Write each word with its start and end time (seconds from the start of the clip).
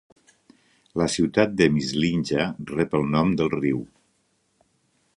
La 1.01 1.07
ciutat 1.15 1.53
de 1.59 1.69
Mislinja 1.77 2.49
rep 2.75 2.99
el 3.03 3.09
nom 3.17 3.39
del 3.43 3.55
riu. 3.59 3.87